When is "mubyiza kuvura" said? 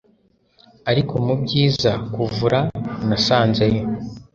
1.25-2.59